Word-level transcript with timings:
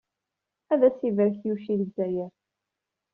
Ad 0.73 0.81
as-ibarek 0.87 1.41
Yuc 1.47 1.63
i 1.73 1.75
Lezzayer. 1.79 2.33